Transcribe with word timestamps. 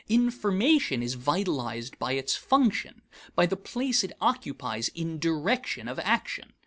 Information 0.09 1.03
is 1.03 1.13
vitalized 1.13 1.99
by 1.99 2.13
its 2.13 2.35
function; 2.35 3.03
by 3.35 3.45
the 3.45 3.55
place 3.55 4.03
it 4.03 4.13
occupies 4.19 4.87
in 4.95 5.19
direction 5.19 5.87
of 5.87 5.99
action. 5.99 6.53